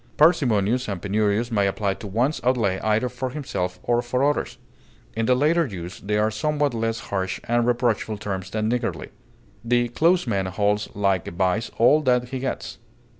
Parsimonious 0.17 0.87
and 0.87 0.99
penurious 0.99 1.51
may 1.51 1.67
apply 1.67 1.93
to 1.93 2.07
one's 2.07 2.41
outlay 2.43 2.79
either 2.79 3.07
for 3.07 3.29
himself 3.29 3.79
or 3.83 4.01
for 4.01 4.27
others; 4.27 4.57
in 5.15 5.27
the 5.27 5.35
latter 5.35 5.67
use, 5.67 5.99
they 5.99 6.17
are 6.17 6.31
somewhat 6.31 6.73
less 6.73 6.99
harsh 7.13 7.39
and 7.43 7.67
reproachful 7.67 8.17
terms 8.17 8.49
than 8.49 8.67
niggardly. 8.67 9.09
The 9.63 9.89
close 9.89 10.25
man 10.25 10.47
holds 10.47 10.89
like 10.95 11.27
a 11.27 11.31
vise 11.31 11.69
all 11.77 12.01
that 12.01 12.29
he 12.29 12.39
gets. 12.39 12.79